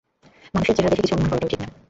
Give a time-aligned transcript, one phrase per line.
[0.53, 1.67] মানুষের চেহারা দেখে কিছু অনুমান করাটাও ঠিক না।